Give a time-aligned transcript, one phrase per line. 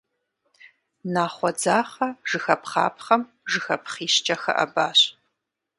[1.13, 4.99] Нахъуэ дзахъэ жыхапхъапхъэм жыхапхъищкӏэ хэӏэбащ.